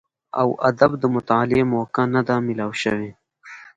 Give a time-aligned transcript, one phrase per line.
[0.39, 3.11] او ادب د مطالعې موقع نۀ ده ميلاو شوې